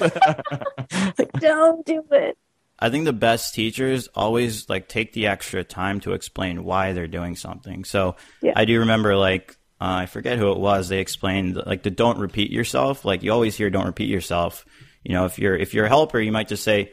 [1.39, 2.37] don't do it.
[2.83, 7.07] I think the best teachers always like take the extra time to explain why they're
[7.07, 7.85] doing something.
[7.85, 8.51] So Yeah.
[8.57, 10.89] I do remember like uh, I forget who it was.
[10.89, 13.05] They explained like the don't repeat yourself.
[13.05, 14.65] Like you always hear don't repeat yourself.
[15.01, 16.91] You know, if you're if you're a helper, you might just say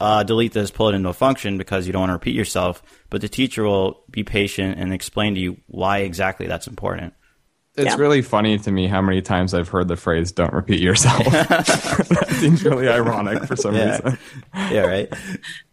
[0.00, 2.82] uh, delete this, pull it into a function because you don't want to repeat yourself.
[3.10, 7.12] But the teacher will be patient and explain to you why exactly that's important.
[7.78, 7.96] It's Yeah.
[7.96, 12.26] really funny to me how many times I've heard the phrase "don't repeat yourself." that
[12.40, 13.92] seems really ironic for some Yeah.
[13.92, 14.18] reason.
[14.70, 15.12] Yeah, right.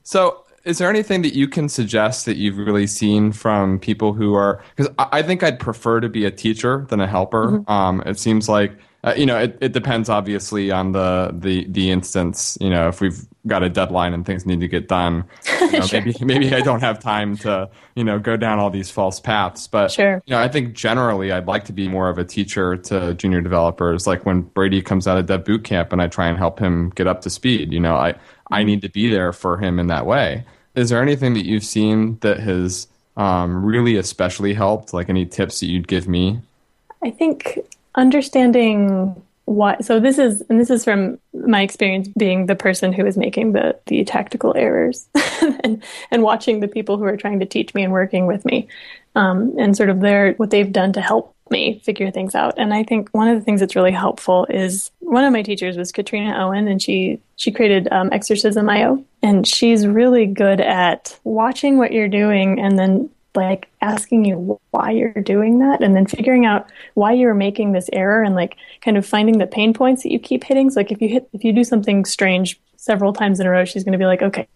[0.07, 4.35] So, is there anything that you can suggest that you've really seen from people who
[4.35, 4.61] are?
[4.75, 7.63] Because I I think I'd prefer to be a teacher than a helper.
[7.67, 8.71] Um, it seems like
[9.05, 12.57] uh, you know it, it depends obviously on the the the instance.
[12.59, 15.23] You know, if we've got a deadline and things need to get done,
[15.61, 16.01] you know, Sure.
[16.01, 19.67] maybe maybe I don't have time to you know go down all these false paths.
[19.67, 20.21] But Sure.
[20.25, 23.41] you know, I think generally I'd like to be more of a teacher to junior
[23.41, 24.07] developers.
[24.07, 26.89] Like when Brady comes out of Dev Boot Camp and I try and help him
[26.95, 27.71] get up to speed.
[27.71, 28.15] You know, I
[28.51, 30.43] I need to be there for him in that way.
[30.75, 32.87] Is there anything that you've seen that has
[33.17, 34.93] um, really especially helped?
[34.93, 36.41] Like any tips that you'd give me?
[37.03, 37.59] I think
[37.95, 39.77] understanding why.
[39.81, 43.53] So this is, and this is from my experience being the person who is making
[43.53, 45.07] the the tactical errors,
[45.63, 48.67] and and watching the people who are trying to teach me and working with me,
[49.15, 52.55] um, and sort of their what they've done to help me figure things out.
[52.57, 55.77] And I think one of the things that's really helpful is one of my teachers
[55.77, 61.19] was Katrina Owen, and she she created um, Exercism IO, and she's really good at
[61.23, 66.05] watching what you're doing and then like asking you why you're doing that and then
[66.05, 70.03] figuring out why you're making this error and like kind of finding the pain points
[70.03, 70.69] that you keep hitting.
[70.69, 73.65] So like if you hit if you do something strange several times in a row
[73.65, 74.47] she's going to be like okay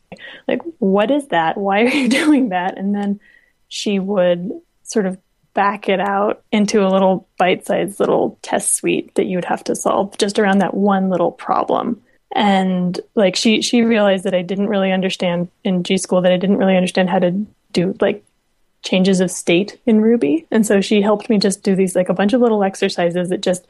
[0.48, 1.58] like what is that?
[1.58, 2.78] Why are you doing that?
[2.78, 3.20] And then
[3.68, 4.52] she would
[4.84, 5.18] sort of
[5.54, 9.76] back it out into a little bite-sized little test suite that you would have to
[9.76, 12.02] solve just around that one little problem.
[12.34, 16.38] And like she she realized that I didn't really understand in G school that I
[16.38, 17.32] didn't really understand how to
[17.74, 18.24] do like
[18.84, 20.46] changes of state in Ruby.
[20.52, 23.42] And so she helped me just do these like a bunch of little exercises that
[23.42, 23.68] just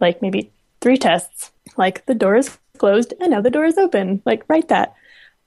[0.00, 0.50] like maybe
[0.80, 4.22] three tests, like the door is closed and now the door is open.
[4.24, 4.94] Like write that.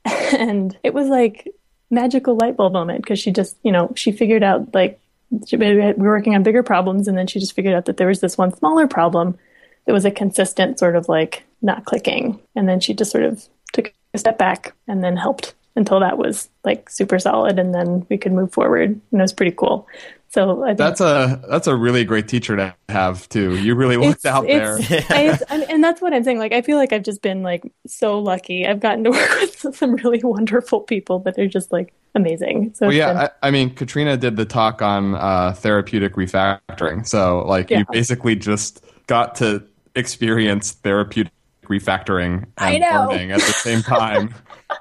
[0.37, 1.47] And it was like
[1.89, 4.99] magical light bulb moment because she just, you know, she figured out like
[5.47, 8.07] she, we were working on bigger problems and then she just figured out that there
[8.07, 9.37] was this one smaller problem
[9.85, 12.39] that was a consistent sort of like not clicking.
[12.55, 16.17] And then she just sort of took a step back and then helped until that
[16.17, 18.89] was like super solid and then we could move forward.
[19.11, 19.87] And it was pretty cool.
[20.29, 23.55] So I think That's a that's a really great teacher to have too.
[23.57, 24.77] You really looked out there.
[24.77, 26.39] it's, it's, and, and that's what I'm saying.
[26.39, 28.67] Like, I feel like I've just been like so lucky.
[28.67, 29.29] I've gotten to work
[29.63, 32.73] with some really wonderful people that are just like amazing.
[32.73, 37.07] So Well, yeah, been- I, I mean, Katrina did the talk on uh, therapeutic refactoring.
[37.07, 37.79] So, like, Yeah.
[37.79, 39.63] you basically just got to
[39.95, 41.31] experience therapeutic
[41.67, 44.33] refactoring and learning at the same time.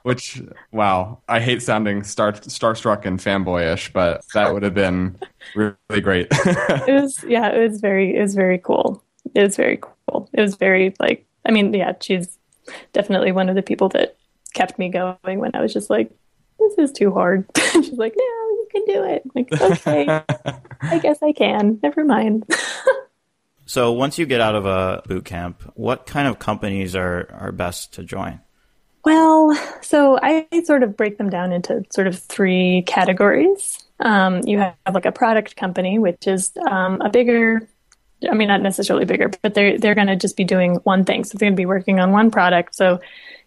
[0.03, 0.42] which,
[0.73, 5.18] wow, I hate sounding star starstruck and fanboyish, but that would have been
[5.55, 6.29] really great.
[6.31, 9.03] it was yeah, it was very it was very cool.
[9.35, 10.29] It was very cool.
[10.33, 12.38] It was very like I mean, yeah, she's
[12.92, 14.16] definitely one of the people that
[14.55, 16.11] kept me going when I was just like,
[16.59, 17.47] this is too hard.
[17.73, 19.23] she's like, no, you can do it.
[19.25, 20.23] I'm like, okay,
[20.81, 21.79] I guess I can.
[21.83, 22.44] Never mind.
[23.66, 27.53] So once you get out of a boot camp, what kind of companies are, are
[27.53, 28.40] best to join?
[29.05, 33.85] Well, so I sort of break them down into sort of three categories.
[34.00, 37.68] Um, you have like a product company, which is um, a bigger,
[38.29, 41.24] I mean, not necessarily bigger, but they're they're going to just be doing one thing.
[41.24, 42.74] So they're going to be working on one product.
[42.74, 43.00] So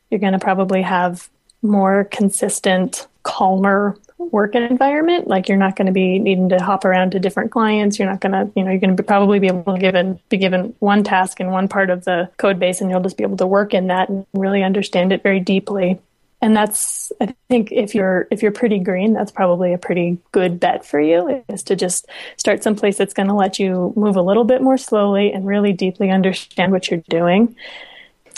[0.10, 1.28] you're going to probably have
[1.64, 5.28] more consistent, calmer work environment.
[5.28, 8.00] Like you're not going to be needing to hop around to different clients.
[8.00, 10.38] You're not going to, you know, you're going to probably be able to given be
[10.38, 13.38] given one task in one part of the code base, and you'll just be able
[13.38, 16.00] to work in that and really understand it very deeply.
[16.40, 20.60] And that's, I think, if you're if you're pretty green, that's probably a pretty good
[20.60, 21.44] bet for you.
[21.50, 24.78] Is to just start someplace that's going to let you move a little bit more
[24.78, 27.56] slowly and really deeply understand what you're doing.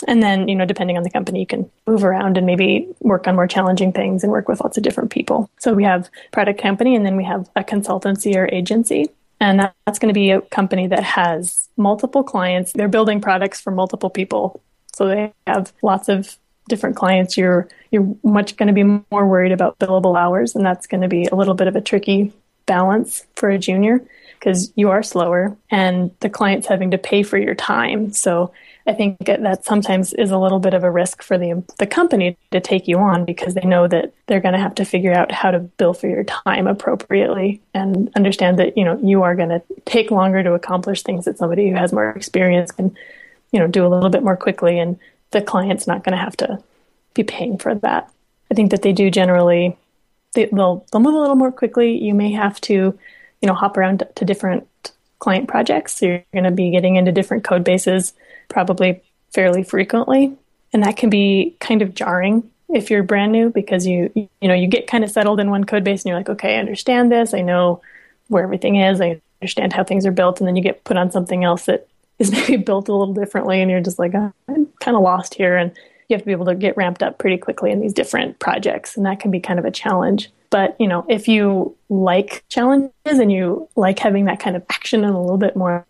[0.08, 3.26] And then, you know, depending on the company, you can move around and maybe work
[3.26, 5.50] on more challenging things and work with lots of different people.
[5.58, 9.10] So we have product company and then we have a consultancy or agency.
[9.40, 12.72] And that- that's going to be a company that has multiple clients.
[12.72, 14.60] They're building products for multiple people.
[14.94, 16.36] So they have lots of
[16.70, 20.86] different clients, you're you're much going to be more worried about billable hours, and that's
[20.86, 22.32] going to be a little bit of a tricky
[22.64, 24.00] balance for a junior
[24.40, 28.12] because you are slower and the client's having to pay for your time.
[28.12, 28.52] So
[28.86, 32.36] I think that sometimes is a little bit of a risk for the the company
[32.50, 35.30] to take you on because they know that they're going to have to figure out
[35.30, 39.50] how to bill for your time appropriately and understand that you know you are going
[39.50, 42.96] to take longer to accomplish things that somebody who has more experience can
[43.52, 44.98] you know do a little bit more quickly and
[45.30, 46.58] the client's not going to have to
[47.14, 48.10] be paying for that.
[48.50, 49.76] I think that they do generally
[50.34, 51.98] they, will they'll move a little more quickly.
[51.98, 52.98] You may have to,
[53.40, 54.66] you know, hop around to different
[55.18, 55.94] client projects.
[55.94, 58.12] So you're going to be getting into different code bases
[58.48, 60.36] probably fairly frequently,
[60.72, 64.54] and that can be kind of jarring if you're brand new because you you know
[64.54, 67.10] you get kind of settled in one code base and you're like, okay, I understand
[67.10, 67.34] this.
[67.34, 67.82] I know
[68.28, 69.00] where everything is.
[69.00, 71.86] I understand how things are built, and then you get put on something else that
[72.18, 75.34] is maybe built a little differently, and you're just like, oh, I'm kind of lost
[75.34, 75.72] here, and
[76.10, 78.96] you have to be able to get ramped up pretty quickly in these different projects,
[78.96, 80.30] and that can be kind of a challenge.
[80.50, 85.04] But you know, if you like challenges and you like having that kind of action
[85.04, 85.86] and a little bit more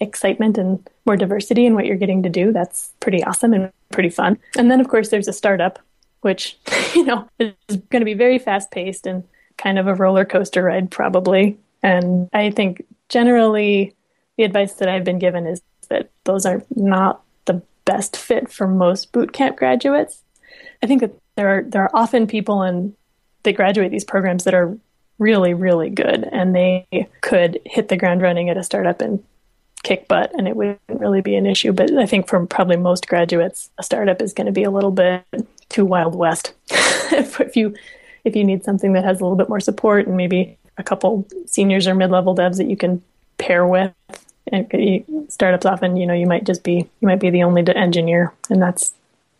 [0.00, 4.10] excitement and more diversity in what you're getting to do, that's pretty awesome and pretty
[4.10, 4.38] fun.
[4.56, 5.78] And then, of course, there's a startup,
[6.20, 6.58] which
[6.94, 9.24] you know is going to be very fast paced and
[9.56, 11.58] kind of a roller coaster ride, probably.
[11.82, 13.94] And I think generally
[14.36, 17.21] the advice that I've been given is that those are not
[17.84, 20.22] best fit for most boot camp graduates.
[20.82, 22.94] I think that there are there are often people in
[23.42, 24.76] that graduate these programs that are
[25.18, 26.86] really really good and they
[27.20, 29.22] could hit the ground running at a startup and
[29.82, 33.08] kick butt and it wouldn't really be an issue but i think for probably most
[33.08, 35.24] graduates a startup is going to be a little bit
[35.68, 37.74] too wild west if, if you
[38.24, 41.26] if you need something that has a little bit more support and maybe a couple
[41.46, 43.02] seniors or mid-level devs that you can
[43.38, 44.18] pair with and
[45.28, 48.60] startups often, you know, you might just be you might be the only engineer, and
[48.60, 48.92] that's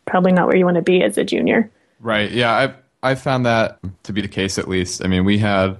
[0.06, 1.70] probably not where you want to be as a junior.
[2.00, 2.30] Right.
[2.30, 2.52] Yeah.
[2.52, 5.04] I've I found that to be the case at least.
[5.04, 5.76] I mean, we had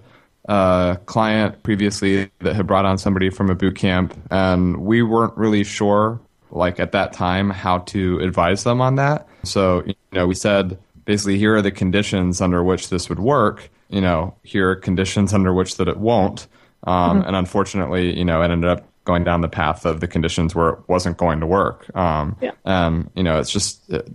[0.46, 5.36] a client previously that had brought on somebody from a boot camp, and we weren't
[5.36, 9.28] really sure, like at that time, how to advise them on that.
[9.44, 13.70] So you know, we said basically, here are the conditions under which this would work.
[13.88, 16.48] You know, here are conditions under which that it won't.
[16.84, 17.28] Um, mm-hmm.
[17.28, 20.70] And unfortunately, you know, it ended up going down the path of the conditions where
[20.70, 21.94] it wasn't going to work.
[21.96, 22.52] Um, yeah.
[22.64, 24.08] And you know, it's just it,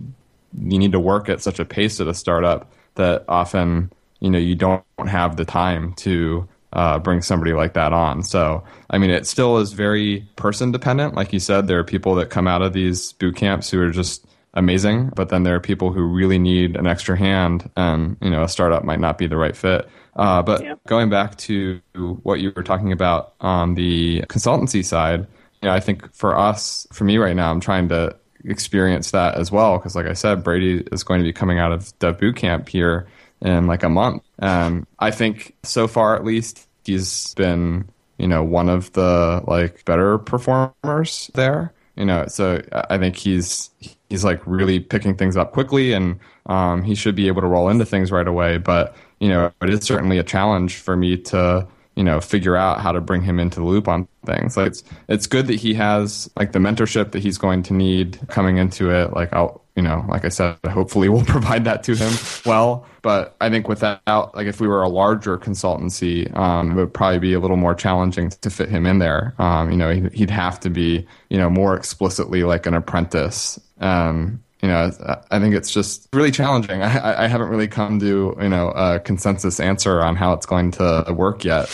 [0.58, 4.38] you need to work at such a pace at a startup that often you know
[4.38, 8.22] you don't have the time to uh, bring somebody like that on.
[8.22, 11.14] So, I mean, it still is very person dependent.
[11.14, 13.90] Like you said, there are people that come out of these boot camps who are
[13.90, 18.30] just amazing, but then there are people who really need an extra hand, and you
[18.30, 19.88] know, a startup might not be the right fit.
[20.18, 20.80] Uh, but yep.
[20.88, 21.80] going back to
[22.22, 25.20] what you were talking about on the consultancy side,
[25.62, 29.36] you know, I think for us, for me right now, I'm trying to experience that
[29.36, 29.78] as well.
[29.78, 32.68] Because, like I said, Brady is going to be coming out of Dev Boot Camp
[32.68, 33.06] here
[33.40, 38.42] in like a month, and I think so far at least he's been you know
[38.42, 41.72] one of the like better performers there.
[41.96, 43.70] You know so i think he's
[44.08, 47.68] he's like really picking things up quickly and um, he should be able to roll
[47.68, 48.58] into things right away.
[48.58, 52.80] But you know, it is certainly a challenge for me to, you know, figure out
[52.80, 54.56] how to bring him into the loop on things.
[54.56, 58.18] Like it's it's good that he has like the mentorship that he's going to need
[58.28, 59.12] coming into it.
[59.12, 62.12] Like I'll you know, like I said, hopefully we'll provide that to him
[62.44, 62.84] well.
[63.00, 67.20] But I think without, like, if we were a larger consultancy, um, it would probably
[67.20, 69.36] be a little more challenging to fit him in there.
[69.38, 73.60] Um, you know, he'd have to be, you know, more explicitly like an apprentice.
[73.80, 74.90] Um, you know,
[75.30, 76.82] I think it's just really challenging.
[76.82, 80.72] I, I, haven't really come to, you know, a consensus answer on how it's going
[80.72, 81.68] to work yet,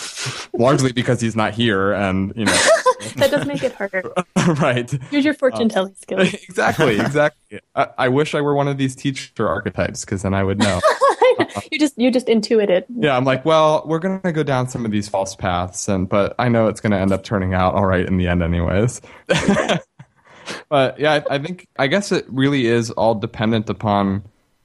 [0.53, 2.53] largely because he's not here and, you know.
[3.17, 4.13] that does make it harder.
[4.61, 4.93] right.
[5.13, 6.35] Use your fortune telling uh, skills.
[6.35, 7.61] Exactly, exactly.
[7.75, 10.81] I, I, wish I were one of these teacher archetypes because then I would know.
[11.73, 12.87] you just you just intuit it.
[12.95, 16.09] Yeah, I'm like, well, we're going to go down some of these false paths and
[16.09, 18.43] but I know it's going to end up turning out all right in the end
[18.43, 19.01] anyways
[20.69, 24.25] but yeah, I, I think I guess it really is all dependent upon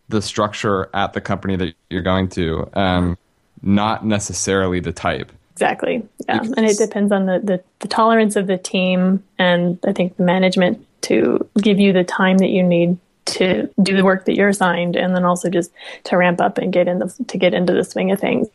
[0.10, 3.18] the structure at the company that you're going to, and
[3.62, 5.32] not necessarily the type.
[5.54, 6.08] Exactly.
[6.28, 9.92] Yeah, because, and it depends on the, the, the tolerance of the team, and I
[9.94, 14.26] think the management to give you the time that you need to do the work
[14.26, 15.72] that you're assigned, and then also just
[16.06, 18.48] to ramp up and get in the to get into the swing of things.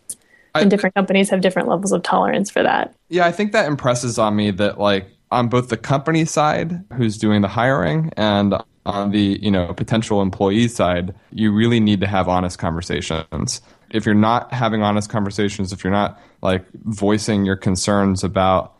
[0.55, 2.95] and different companies have different levels of tolerance for that.
[3.09, 7.19] Yeah, I think that impresses on me that like on both the company side, who's
[7.19, 8.55] doing the hiring, and
[8.87, 13.61] on the you know potential employee side, you really need to have honest conversations.
[13.91, 18.75] If you're not having honest conversations, if you're not like voicing your concerns about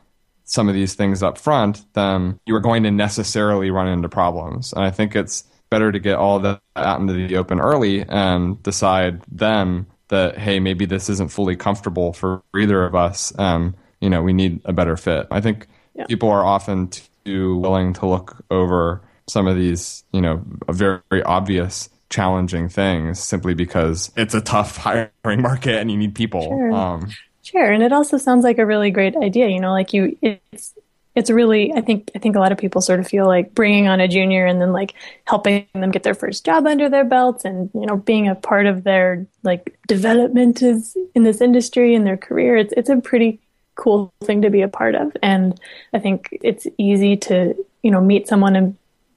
[0.45, 4.73] some of these things up front, then you are going to necessarily run into problems.
[4.75, 8.63] And I think it's better to get all that out into the open early and
[8.63, 14.09] decide then that hey maybe this isn't fully comfortable for either of us and you
[14.09, 16.07] know we need a better fit i think yeah.
[16.07, 16.91] people are often
[17.25, 23.19] too willing to look over some of these you know very, very obvious challenging things
[23.19, 26.73] simply because it's a tough hiring market and you need people sure.
[26.73, 27.11] Um,
[27.43, 30.75] sure and it also sounds like a really great idea you know like you it's
[31.15, 33.89] it's really i think i think a lot of people sort of feel like bringing
[33.89, 37.45] on a junior and then like helping them get their first job under their belts
[37.45, 42.07] and you know being a part of their like development is in this industry and
[42.07, 43.41] their career it's it's a pretty
[43.77, 45.17] cool thing to be a part of.
[45.23, 45.59] And
[45.93, 48.77] i think it's easy to you know meet someone and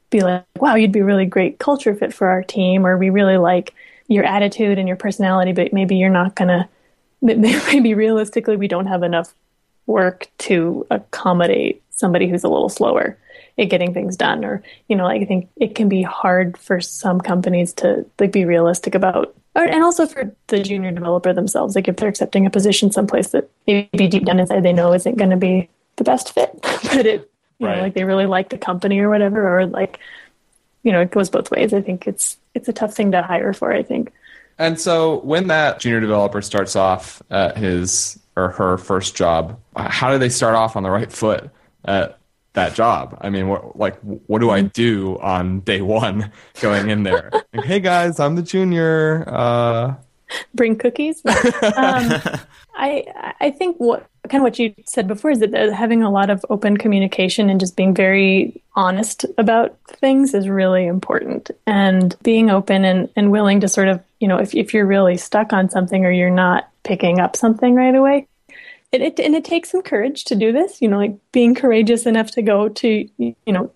[0.09, 3.37] be like wow you'd be really great culture fit for our team or we really
[3.37, 3.73] like
[4.07, 6.69] your attitude and your personality but maybe you're not going to
[7.21, 9.33] maybe realistically we don't have enough
[9.85, 13.17] work to accommodate somebody who's a little slower
[13.57, 16.79] at getting things done or you know like i think it can be hard for
[16.79, 21.87] some companies to like be realistic about and also for the junior developer themselves like
[21.87, 25.31] if they're accepting a position someplace that maybe deep down inside they know isn't going
[25.31, 27.77] to be the best fit but it you right.
[27.77, 29.99] know like they really like the company or whatever or like
[30.83, 33.53] you know it goes both ways i think it's it's a tough thing to hire
[33.53, 34.11] for i think
[34.59, 40.11] and so when that junior developer starts off at his or her first job how
[40.11, 41.49] do they start off on the right foot
[41.85, 42.16] at
[42.57, 43.17] that job.
[43.21, 44.67] I mean, what, like, what do I mm-hmm.
[44.69, 47.31] do on day one going in there?
[47.53, 49.23] like, hey guys, I'm the junior.
[49.27, 49.95] Uh...
[50.53, 51.25] Bring cookies.
[51.25, 51.33] um,
[52.75, 56.29] I I think what kind of what you said before is that having a lot
[56.29, 61.49] of open communication and just being very honest about things is really important.
[61.65, 65.15] And being open and, and willing to sort of, you know, if if you're really
[65.15, 68.27] stuck on something or you're not picking up something right away,
[68.91, 72.05] it, it, and it takes some courage to do this you know like being courageous
[72.05, 73.71] enough to go to you know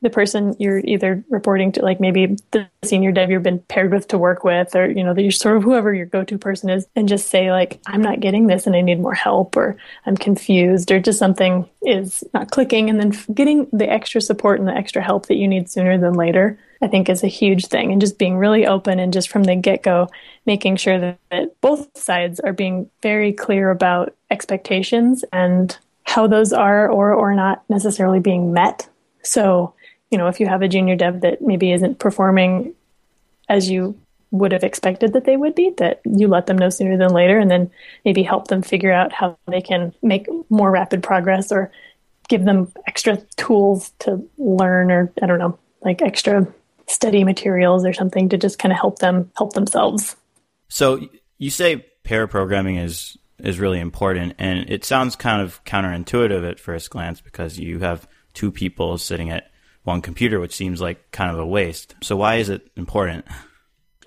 [0.00, 4.06] the person you're either reporting to like maybe the senior dev you've been paired with
[4.08, 6.86] to work with or you know that you're sort of whoever your go-to person is
[6.94, 9.76] and just say like i'm not getting this and i need more help or
[10.06, 14.68] i'm confused or just something is not clicking and then getting the extra support and
[14.68, 17.90] the extra help that you need sooner than later I think is a huge thing.
[17.90, 20.08] And just being really open and just from the get go,
[20.46, 26.52] making sure that, that both sides are being very clear about expectations and how those
[26.52, 28.88] are or or not necessarily being met.
[29.22, 29.74] So,
[30.10, 32.74] you know, if you have a junior dev that maybe isn't performing
[33.48, 33.98] as you
[34.30, 37.38] would have expected that they would be, that you let them know sooner than later
[37.38, 37.70] and then
[38.04, 41.70] maybe help them figure out how they can make more rapid progress or
[42.28, 46.46] give them extra tools to learn or I don't know, like extra
[46.86, 50.16] study materials or something to just kind of help them help themselves.
[50.68, 56.48] So you say pair programming is is really important, and it sounds kind of counterintuitive
[56.48, 59.50] at first glance because you have two people sitting at
[59.88, 61.96] one computer, which seems like kind of a waste.
[62.02, 63.24] So why is it important?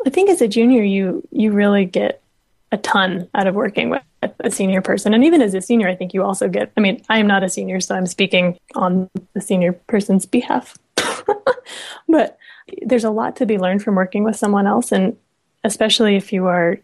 [0.06, 2.22] I think as a junior, you you really get
[2.72, 4.02] a ton out of working with
[4.40, 6.72] a senior person, and even as a senior, I think you also get.
[6.78, 10.78] I mean, I am not a senior, so I'm speaking on the senior person's behalf.
[12.08, 12.38] but
[12.84, 15.18] there's a lot to be learned from working with someone else and
[15.64, 16.78] especially if you are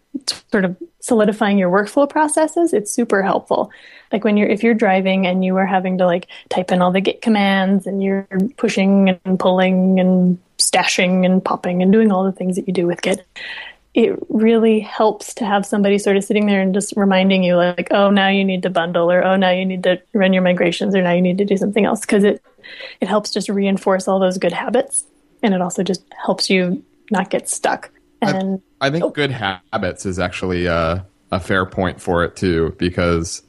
[0.50, 3.70] sort of solidifying your workflow processes it's super helpful
[4.12, 6.92] like when you're if you're driving and you are having to like type in all
[6.92, 12.24] the git commands and you're pushing and pulling and stashing and popping and doing all
[12.24, 13.26] the things that you do with git
[13.94, 17.88] it really helps to have somebody sort of sitting there and just reminding you like
[17.90, 20.94] oh now you need to bundle or oh now you need to run your migrations
[20.94, 22.42] or now you need to do something else because it
[23.00, 25.06] it helps just reinforce all those good habits
[25.42, 27.90] and it also just helps you not get stuck.
[28.20, 29.10] And I, I think oh.
[29.10, 33.42] good habits is actually a, a fair point for it too, because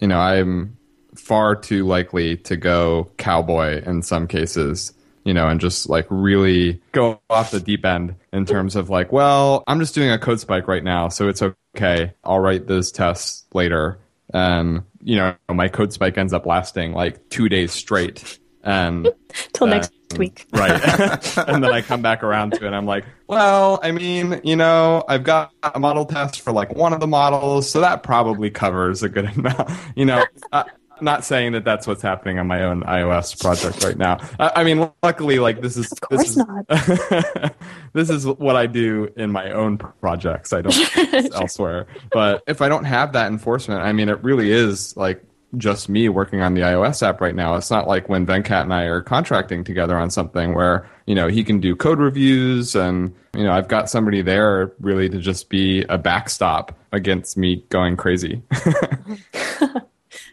[0.00, 0.76] you know I'm
[1.14, 4.92] far too likely to go cowboy in some cases
[5.24, 9.10] you know, and just like really go off the deep end in terms of like,
[9.10, 12.12] well, I'm just doing a code spike right now, so it's okay.
[12.22, 13.98] I'll write those tests later.
[14.32, 18.38] And, you know, my code spike ends up lasting like two days straight.
[18.64, 19.12] And
[19.52, 20.46] till next week.
[20.52, 21.38] right.
[21.48, 24.56] and then I come back around to it and I'm like, well, I mean, you
[24.56, 28.50] know, I've got a model test for like one of the models, so that probably
[28.50, 29.70] covers a good amount.
[29.94, 30.64] You know, uh,
[31.00, 34.18] not saying that that's what's happening on my own iOS project right now.
[34.38, 37.54] I, I mean, luckily, like this is of course this is, not.
[37.92, 40.52] this is what I do in my own projects.
[40.52, 41.86] I don't elsewhere.
[42.12, 45.24] But if I don't have that enforcement, I mean, it really is like
[45.56, 47.56] just me working on the iOS app right now.
[47.56, 51.28] It's not like when Venkat and I are contracting together on something where, you know,
[51.28, 55.48] he can do code reviews and, you know, I've got somebody there really to just
[55.48, 58.42] be a backstop against me going crazy.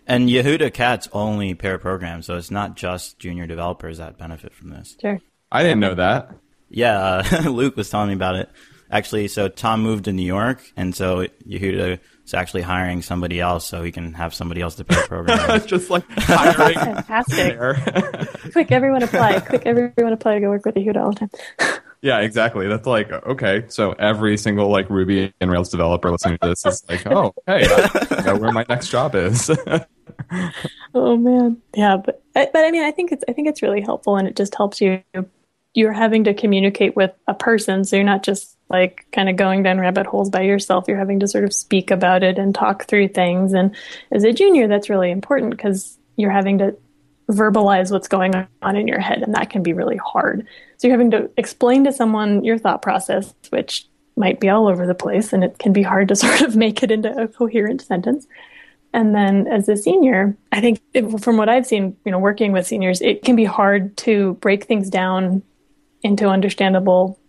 [0.07, 4.69] and Yehuda Katz only pair programs, so it's not just junior developers that benefit from
[4.69, 4.95] this.
[4.99, 5.19] Sure.
[5.51, 6.31] I didn't know that.
[6.69, 8.49] Yeah, uh, Luke was telling me about it.
[8.89, 13.65] Actually, so Tom moved to New York, and so Yehuda is actually hiring somebody else
[13.65, 15.61] so he can have somebody else to pair program.
[15.67, 16.75] Just like hiring.
[16.75, 17.57] Fantastic.
[18.51, 19.39] Quick, everyone apply.
[19.41, 21.29] Quick, everyone apply to go work with Yehuda all the time.
[22.03, 22.67] Yeah, exactly.
[22.67, 23.65] That's like okay.
[23.67, 27.67] So every single like Ruby and Rails developer listening to this is like, oh, hey,
[28.09, 29.51] I know where my next job is.
[30.95, 34.17] oh man, yeah, but but I mean, I think it's I think it's really helpful,
[34.17, 35.03] and it just helps you.
[35.73, 39.63] You're having to communicate with a person, so you're not just like kind of going
[39.63, 40.85] down rabbit holes by yourself.
[40.87, 43.53] You're having to sort of speak about it and talk through things.
[43.53, 43.75] And
[44.11, 46.75] as a junior, that's really important because you're having to
[47.29, 50.47] verbalize what's going on in your head, and that can be really hard.
[50.77, 54.85] So you're having to explain to someone your thought process, which might be all over
[54.85, 57.81] the place, and it can be hard to sort of make it into a coherent
[57.81, 58.27] sentence.
[58.93, 62.51] And then as a senior, I think it, from what I've seen, you know, working
[62.51, 65.43] with seniors, it can be hard to break things down
[66.03, 67.19] into understandable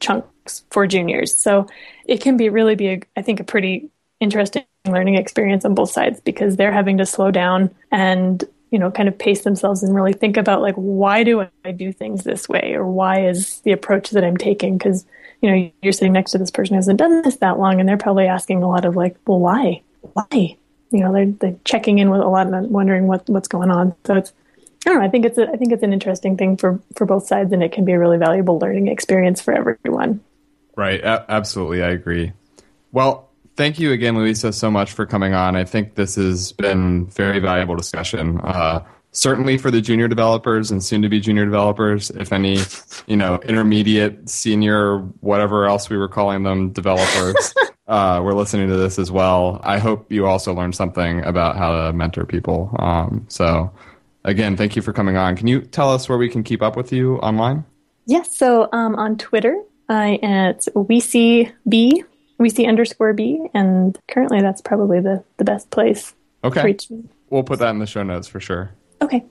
[0.00, 1.34] chunks for juniors.
[1.34, 1.66] So
[2.04, 3.90] it can be really be, a, I think, a pretty
[4.20, 8.90] interesting learning experience on both sides because they're having to slow down and you know
[8.90, 12.48] kind of pace themselves and really think about like why do I do things this
[12.48, 14.78] way or why is the approach that I'm taking?
[14.78, 15.06] Because
[15.40, 17.88] you know you're sitting next to this person who hasn't done this that long and
[17.88, 19.82] they're probably asking a lot of like well why?
[20.14, 20.56] Why?
[20.90, 23.94] You know they're, they're checking in with a lot and wondering what what's going on.
[24.04, 24.32] So it's
[24.86, 27.52] Know I think it's a, I think it's an interesting thing for for both sides
[27.52, 30.20] and it can be a really valuable learning experience for everyone
[30.76, 32.32] right a- absolutely I agree
[32.90, 35.56] well thank you again, Louisa, so much for coming on.
[35.56, 38.40] I think this has been very valuable discussion.
[38.40, 42.58] Uh, certainly for the junior developers and soon to be junior developers, if any,
[43.06, 47.54] you know, intermediate, senior, whatever else we were calling them, developers.
[47.88, 49.60] uh, we're listening to this as well.
[49.62, 52.74] I hope you also learned something about how to mentor people.
[52.78, 53.70] Um, so,
[54.24, 55.36] again, thank you for coming on.
[55.36, 57.64] Can you tell us where we can keep up with you online?
[58.06, 58.36] Yes.
[58.36, 62.04] So um, on Twitter, I at WeCB
[62.42, 66.14] we see underscore B, and currently that's probably the, the best place.
[66.44, 66.76] Okay.
[67.30, 68.72] We'll put that in the show notes for sure.
[69.00, 69.24] Okay.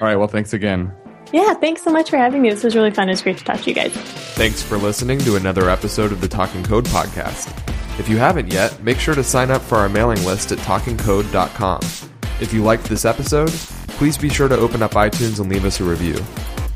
[0.00, 0.16] All right.
[0.16, 0.92] Well, thanks again.
[1.32, 2.50] Yeah, thanks so much for having me.
[2.50, 3.08] This was really fun.
[3.08, 3.92] It's great to talk to you guys.
[4.34, 7.48] Thanks for listening to another episode of the Talking Code podcast.
[7.98, 11.80] If you haven't yet, make sure to sign up for our mailing list at talkingcode.com.
[12.40, 13.50] If you liked this episode,
[13.96, 16.16] please be sure to open up iTunes and leave us a review.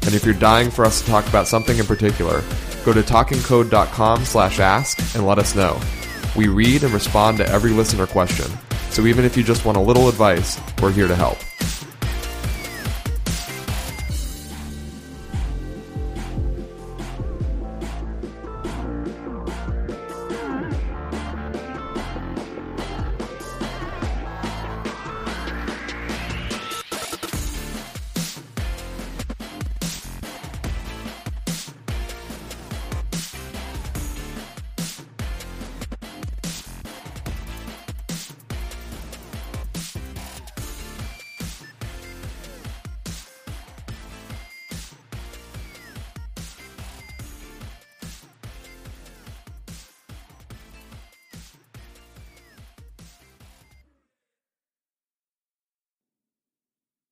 [0.02, 2.42] And if you're dying for us to talk about something in particular,
[2.84, 5.80] Go to talkingcode.com slash ask and let us know.
[6.36, 8.50] We read and respond to every listener question,
[8.90, 11.38] so even if you just want a little advice, we're here to help.